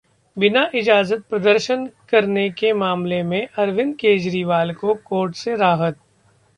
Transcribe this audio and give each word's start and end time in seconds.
बिना 0.37 0.61
इजाजत 0.75 1.21
प्रदर्शन 1.29 1.85
करने 2.09 2.49
के 2.59 2.73
मामले 2.75 3.21
में 3.23 3.45
अरविंद 3.47 3.95
केजरीवाल 3.95 4.73
को 4.73 4.93
कोर्ट 5.05 5.35
से 5.35 5.55
राहत 5.57 5.99